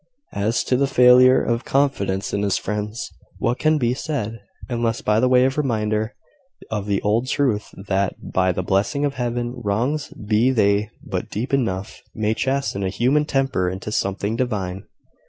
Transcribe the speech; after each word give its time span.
As 0.33 0.63
to 0.63 0.75
the 0.75 0.87
failure 0.87 1.39
of 1.43 1.63
confidence 1.63 2.33
in 2.33 2.41
his 2.41 2.57
friends, 2.57 3.11
what 3.37 3.59
can 3.59 3.77
be 3.77 3.93
said? 3.93 4.39
unless 4.67 4.99
by 5.01 5.23
way 5.23 5.45
of 5.45 5.59
reminder 5.59 6.15
of 6.71 6.87
the 6.87 7.03
old 7.03 7.27
truth 7.27 7.69
that, 7.85 8.15
by 8.33 8.51
the 8.51 8.63
blessing 8.63 9.05
of 9.05 9.13
Heaven, 9.13 9.53
wrongs 9.63 10.07
be 10.09 10.49
they 10.49 10.89
but 11.05 11.29
deep 11.29 11.53
enough 11.53 12.01
may 12.15 12.33
chasten 12.33 12.81
a 12.81 12.89
human 12.89 13.25
temper 13.25 13.69
into 13.69 13.91
something 13.91 14.35
divine. 14.35 14.85